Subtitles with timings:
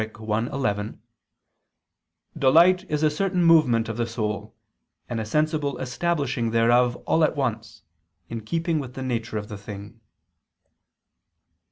[0.01, 0.99] i, 11)
[2.35, 4.55] "delight is a certain movement of the soul
[5.07, 7.83] and a sensible establishing thereof all at once,
[8.27, 9.99] in keeping with the nature of the thing."